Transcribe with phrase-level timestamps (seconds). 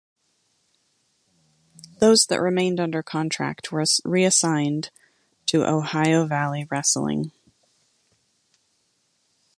[1.99, 4.89] Those that remained under contract were reassigned
[5.45, 7.31] to Ohio Valley Wrestling.